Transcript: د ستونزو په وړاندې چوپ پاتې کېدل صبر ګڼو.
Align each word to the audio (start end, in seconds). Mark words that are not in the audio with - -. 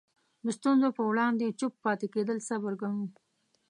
د 0.45 0.47
ستونزو 0.57 0.87
په 0.97 1.03
وړاندې 1.09 1.55
چوپ 1.59 1.73
پاتې 1.85 2.07
کېدل 2.13 2.37
صبر 2.49 2.71
ګڼو. 2.81 3.03